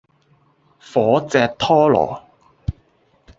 [0.79, 2.23] 火炙托羅